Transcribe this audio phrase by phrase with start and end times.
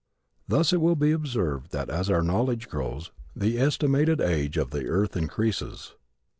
[0.47, 4.87] Thus it will be observed that as our knowledge grows the estimated age of the
[4.87, 5.93] earth increases.